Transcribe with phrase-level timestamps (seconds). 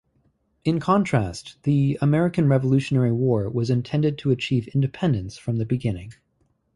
[0.65, 6.13] In contrast, the American Revolutionary War was intended to achieve independence from the beginning.